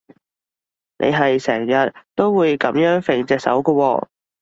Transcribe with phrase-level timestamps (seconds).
[0.97, 4.07] 你係成日都會噉樣揈隻手㗎喎